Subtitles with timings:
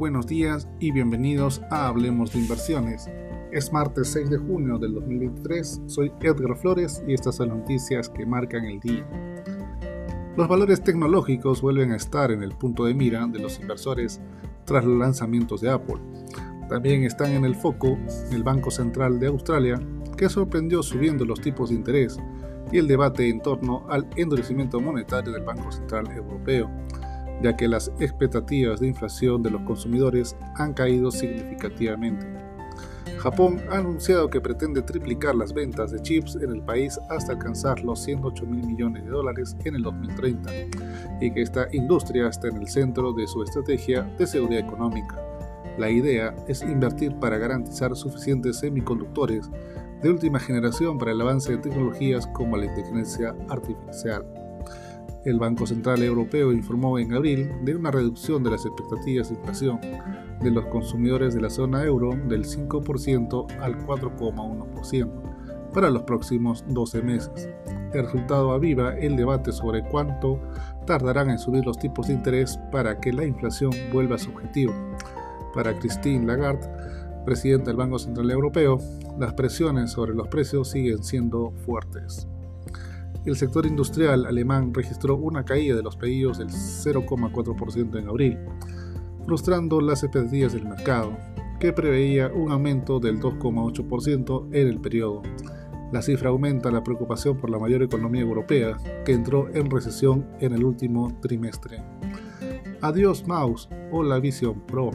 [0.00, 3.10] buenos días y bienvenidos a Hablemos de Inversiones.
[3.52, 8.08] Es martes 6 de junio del 2023, soy Edgar Flores y estas son las noticias
[8.08, 9.06] que marcan el día.
[10.38, 14.22] Los valores tecnológicos vuelven a estar en el punto de mira de los inversores
[14.64, 16.00] tras los lanzamientos de Apple.
[16.70, 17.98] También están en el foco
[18.32, 19.78] el Banco Central de Australia,
[20.16, 22.18] que sorprendió subiendo los tipos de interés,
[22.72, 26.70] y el debate en torno al endurecimiento monetario del Banco Central Europeo
[27.42, 32.26] ya que las expectativas de inflación de los consumidores han caído significativamente.
[33.18, 37.80] Japón ha anunciado que pretende triplicar las ventas de chips en el país hasta alcanzar
[37.84, 40.50] los 108 mil millones de dólares en el 2030
[41.20, 45.22] y que esta industria está en el centro de su estrategia de seguridad económica.
[45.76, 49.50] La idea es invertir para garantizar suficientes semiconductores
[50.02, 54.39] de última generación para el avance de tecnologías como la inteligencia artificial.
[55.22, 59.78] El Banco Central Europeo informó en abril de una reducción de las expectativas de inflación
[60.40, 65.10] de los consumidores de la zona euro del 5% al 4,1%
[65.74, 67.50] para los próximos 12 meses.
[67.92, 70.40] El resultado aviva el debate sobre cuánto
[70.86, 74.72] tardarán en subir los tipos de interés para que la inflación vuelva a su objetivo.
[75.52, 76.66] Para Christine Lagarde,
[77.26, 78.78] presidenta del Banco Central Europeo,
[79.18, 82.29] las presiones sobre los precios siguen siendo fuertes
[83.24, 88.38] el sector industrial alemán registró una caída de los pedidos del 0,4% en abril,
[89.26, 91.16] frustrando las expectativas del mercado,
[91.58, 95.22] que preveía un aumento del 2,8% en el periodo.
[95.92, 100.54] La cifra aumenta la preocupación por la mayor economía europea, que entró en recesión en
[100.54, 101.82] el último trimestre.
[102.80, 104.92] Adiós Mouse o la Vision Pro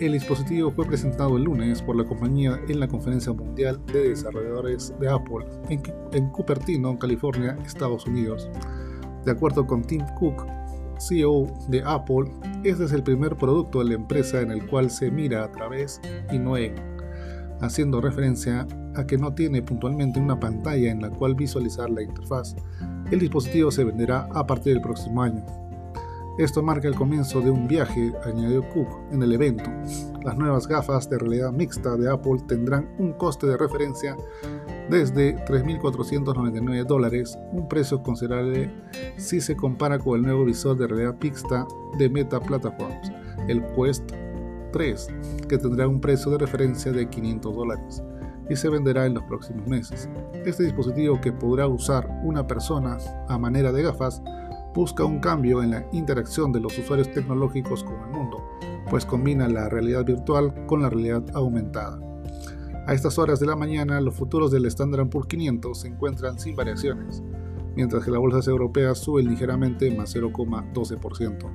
[0.00, 4.92] el dispositivo fue presentado el lunes por la compañía en la Conferencia Mundial de Desarrolladores
[4.98, 8.48] de Apple en, Cupertino, California, Estados Unidos.
[9.24, 10.46] De acuerdo con Tim Cook,
[10.98, 12.30] CEO de Apple,
[12.64, 16.00] este es el primer producto de la empresa en el cual se mira a través
[16.32, 16.74] y no en,
[17.60, 18.66] haciendo referencia
[18.96, 22.56] a que no tiene puntualmente una pantalla en la cual visualizar la interfaz.
[23.10, 25.44] El dispositivo se venderá a partir del próximo año.
[26.36, 29.70] Esto marca el comienzo de un viaje, añadió Cook en el evento.
[30.24, 34.16] Las nuevas gafas de realidad mixta de Apple tendrán un coste de referencia
[34.90, 38.68] desde 3.499 dólares, un precio considerable
[39.16, 41.68] si se compara con el nuevo visor de realidad mixta
[41.98, 43.12] de Meta Platforms,
[43.46, 44.10] el Quest
[44.72, 45.08] 3,
[45.48, 48.02] que tendrá un precio de referencia de 500 dólares
[48.50, 50.08] y se venderá en los próximos meses.
[50.44, 54.20] Este dispositivo que podrá usar una persona a manera de gafas
[54.74, 58.44] busca un cambio en la interacción de los usuarios tecnológicos con el mundo,
[58.90, 62.00] pues combina la realidad virtual con la realidad aumentada.
[62.86, 66.56] A estas horas de la mañana, los futuros del Standard Poor's 500 se encuentran sin
[66.56, 67.22] variaciones,
[67.76, 71.50] mientras que las bolsas europeas suben ligeramente más 0,12%.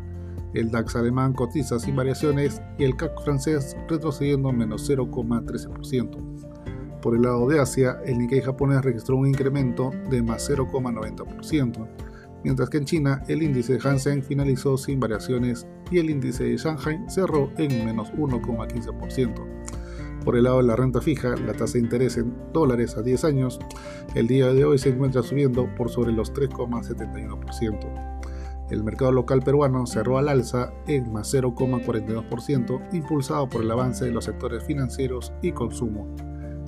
[0.53, 6.99] El DAX alemán cotiza sin variaciones y el CAC francés retrocediendo menos 0,13%.
[7.01, 11.87] Por el lado de Asia, el Nikkei japonés registró un incremento de más 0,90%,
[12.43, 16.57] mientras que en China el índice de Hansen finalizó sin variaciones y el índice de
[16.57, 19.59] Shanghai cerró en menos 1,15%.
[20.23, 23.23] Por el lado de la renta fija, la tasa de interés en dólares a 10
[23.23, 23.59] años
[24.15, 28.19] el día de hoy se encuentra subiendo por sobre los 3,71%.
[28.69, 34.11] El mercado local peruano cerró al alza en más 0,42%, impulsado por el avance de
[34.11, 36.07] los sectores financieros y consumo.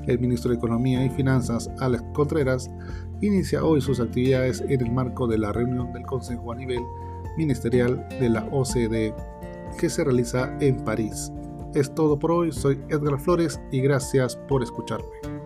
[0.07, 2.69] El ministro de Economía y Finanzas, Alex Contreras,
[3.21, 6.81] inicia hoy sus actividades en el marco de la reunión del Consejo a nivel
[7.37, 9.13] ministerial de la OCDE
[9.79, 11.31] que se realiza en París.
[11.73, 15.40] Es todo por hoy, soy Edgar Flores y gracias por escucharme.